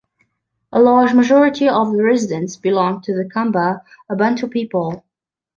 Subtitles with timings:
[0.71, 5.05] A large majority of the residents belong to the Kamba, a Bantu people.